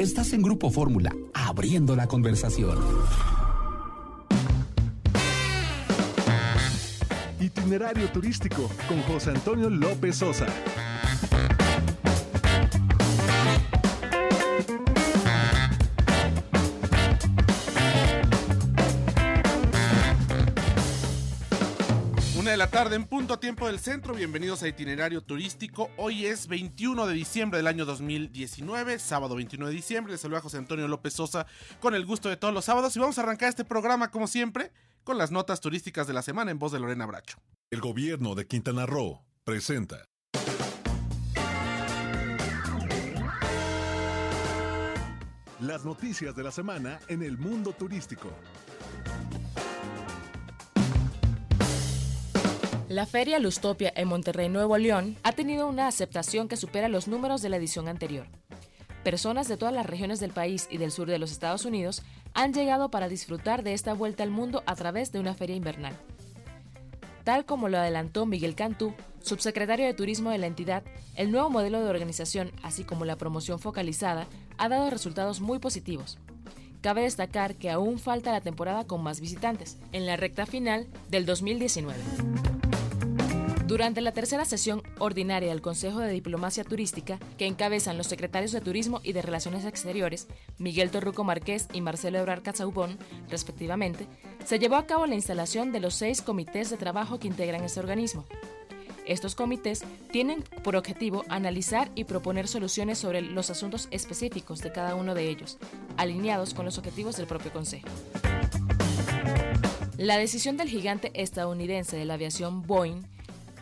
[0.00, 2.78] Estás en Grupo Fórmula, abriendo la conversación.
[7.38, 10.46] Itinerario turístico con José Antonio López Sosa.
[22.60, 24.12] La tarde en punto tiempo del centro.
[24.12, 25.90] Bienvenidos a Itinerario Turístico.
[25.96, 30.12] Hoy es 21 de diciembre del año 2019, sábado 21 de diciembre.
[30.12, 31.46] Les saluda José Antonio López Sosa
[31.80, 34.72] con el gusto de todos los sábados y vamos a arrancar este programa como siempre
[35.04, 37.38] con las notas turísticas de la semana en voz de Lorena Bracho.
[37.70, 40.04] El gobierno de Quintana Roo presenta.
[45.60, 48.30] Las noticias de la semana en el mundo turístico.
[52.90, 57.40] La Feria Lustopia en Monterrey, Nuevo León, ha tenido una aceptación que supera los números
[57.40, 58.26] de la edición anterior.
[59.04, 62.02] Personas de todas las regiones del país y del sur de los Estados Unidos
[62.34, 65.96] han llegado para disfrutar de esta vuelta al mundo a través de una feria invernal.
[67.22, 68.92] Tal como lo adelantó Miguel Cantú,
[69.22, 70.82] subsecretario de Turismo de la entidad,
[71.14, 74.26] el nuevo modelo de organización, así como la promoción focalizada,
[74.58, 76.18] ha dado resultados muy positivos.
[76.80, 81.24] Cabe destacar que aún falta la temporada con más visitantes, en la recta final del
[81.24, 82.49] 2019.
[83.70, 88.60] Durante la tercera sesión ordinaria del Consejo de Diplomacia Turística, que encabezan los secretarios de
[88.60, 90.26] Turismo y de Relaciones Exteriores,
[90.58, 92.98] Miguel Torruco Márquez y Marcelo Ebrar Cazaubón,
[93.28, 94.08] respectivamente,
[94.44, 97.78] se llevó a cabo la instalación de los seis comités de trabajo que integran este
[97.78, 98.24] organismo.
[99.06, 104.96] Estos comités tienen por objetivo analizar y proponer soluciones sobre los asuntos específicos de cada
[104.96, 105.58] uno de ellos,
[105.96, 107.86] alineados con los objetivos del propio Consejo.
[109.96, 113.04] La decisión del gigante estadounidense de la aviación Boeing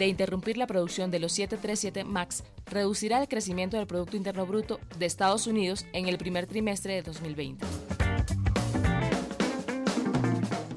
[0.00, 4.80] de interrumpir la producción de los 737 MAX reducirá el crecimiento del Producto Interno Bruto
[4.98, 7.66] de Estados Unidos en el primer trimestre de 2020.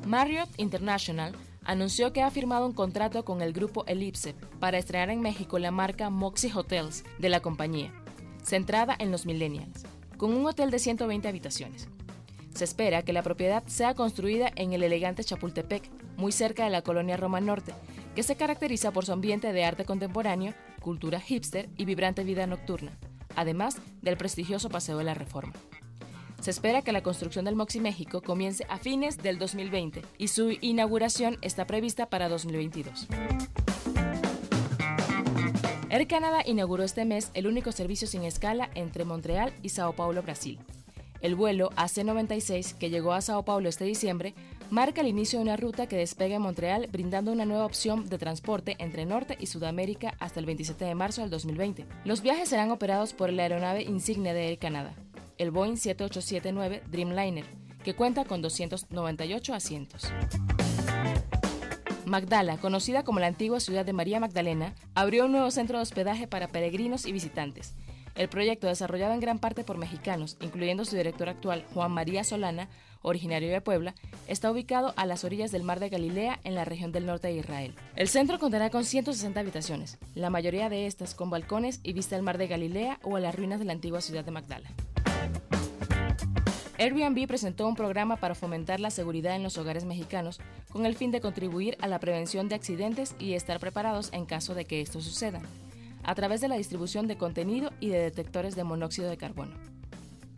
[0.05, 5.21] Marriott International anunció que ha firmado un contrato con el grupo Ellipse para estrenar en
[5.21, 7.93] México la marca Moxie Hotels de la compañía,
[8.43, 9.85] centrada en los millennials,
[10.17, 11.87] con un hotel de 120 habitaciones.
[12.53, 16.81] Se espera que la propiedad sea construida en el elegante Chapultepec, muy cerca de la
[16.81, 17.73] colonia Roma Norte,
[18.15, 22.97] que se caracteriza por su ambiente de arte contemporáneo, cultura hipster y vibrante vida nocturna,
[23.35, 25.53] además del prestigioso Paseo de la Reforma.
[26.41, 30.51] Se espera que la construcción del Moxi México comience a fines del 2020 y su
[30.59, 33.07] inauguración está prevista para 2022.
[35.89, 40.21] Air Canada inauguró este mes el único servicio sin escala entre Montreal y Sao Paulo,
[40.23, 40.59] Brasil.
[41.23, 44.33] El vuelo AC-96, que llegó a Sao Paulo este diciembre,
[44.69, 48.17] marca el inicio de una ruta que despega en Montreal, brindando una nueva opción de
[48.17, 51.85] transporte entre Norte y Sudamérica hasta el 27 de marzo del 2020.
[52.03, 54.95] Los viajes serán operados por la aeronave insignia de Air Canada,
[55.37, 57.45] el Boeing 7879 Dreamliner,
[57.85, 60.11] que cuenta con 298 asientos.
[62.05, 66.27] Magdala, conocida como la antigua ciudad de María Magdalena, abrió un nuevo centro de hospedaje
[66.27, 67.75] para peregrinos y visitantes,
[68.15, 72.69] el proyecto, desarrollado en gran parte por mexicanos, incluyendo su director actual, Juan María Solana,
[73.01, 73.95] originario de Puebla,
[74.27, 77.37] está ubicado a las orillas del mar de Galilea, en la región del norte de
[77.37, 77.75] Israel.
[77.95, 82.23] El centro contará con 160 habitaciones, la mayoría de estas con balcones y vista al
[82.23, 84.69] mar de Galilea o a las ruinas de la antigua ciudad de Magdala.
[86.79, 91.11] Airbnb presentó un programa para fomentar la seguridad en los hogares mexicanos con el fin
[91.11, 94.99] de contribuir a la prevención de accidentes y estar preparados en caso de que esto
[94.99, 95.41] suceda
[96.03, 99.53] a través de la distribución de contenido y de detectores de monóxido de carbono.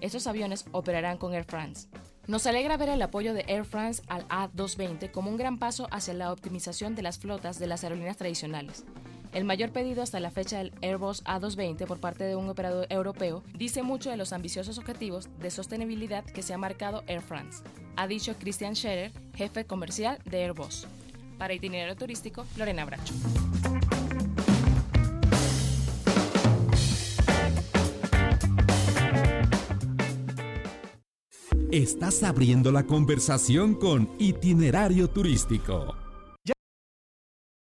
[0.00, 1.88] Estos aviones operarán con Air France.
[2.28, 6.14] Nos alegra ver el apoyo de Air France al A220 como un gran paso hacia
[6.14, 8.84] la optimización de las flotas de las aerolíneas tradicionales.
[9.32, 13.42] El mayor pedido hasta la fecha del Airbus A220 por parte de un operador europeo
[13.56, 17.62] dice mucho de los ambiciosos objetivos de sostenibilidad que se ha marcado Air France,
[17.96, 20.86] ha dicho Christian Scherer, jefe comercial de Airbus.
[21.38, 23.14] Para itinerario turístico, Lorena Bracho.
[31.70, 36.01] Estás abriendo la conversación con Itinerario Turístico.